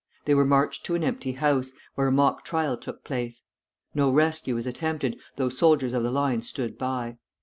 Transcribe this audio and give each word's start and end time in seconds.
They 0.25 0.33
were 0.33 0.47
marched 0.47 0.83
to 0.87 0.95
an 0.95 1.03
empty 1.03 1.33
house, 1.33 1.73
where 1.93 2.07
a 2.07 2.11
mock 2.11 2.43
trial 2.43 2.75
took 2.75 3.03
place. 3.03 3.43
No 3.93 4.09
rescue 4.09 4.55
was 4.55 4.65
attempted, 4.65 5.15
though 5.35 5.49
soldiers 5.49 5.93
of 5.93 6.01
the 6.01 6.09
line 6.09 6.41
stood 6.41 6.75
by. 6.75 7.17